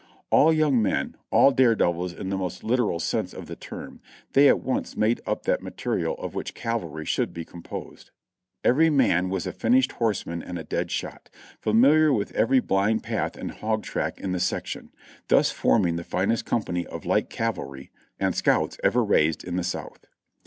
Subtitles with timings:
[0.31, 4.01] All young men, all dare devils in the most literal sense of the term,
[4.33, 8.09] they at once made up that material of which cavalry should be composed.
[8.63, 11.29] Every men was a finished horseman and a dead shot;
[11.59, 14.89] familiar with every blind path and hog track in the section;
[15.27, 20.05] thus forming the finest company of light cavalry and scouts ever raised in the South.